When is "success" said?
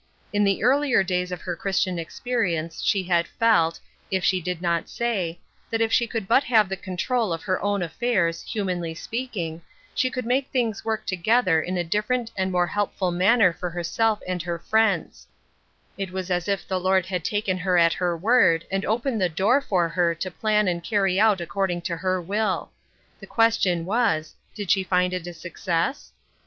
25.35-26.11